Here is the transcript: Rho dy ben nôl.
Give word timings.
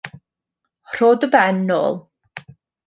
Rho 0.95 1.11
dy 1.21 1.31
ben 1.37 1.63
nôl. 1.69 2.01